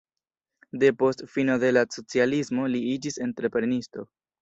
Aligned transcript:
Depost 0.83 1.21
fino 1.35 1.59
de 1.65 1.71
la 1.77 1.85
socialismo 1.99 2.69
li 2.75 2.85
iĝis 2.97 3.25
entreprenisto. 3.31 4.13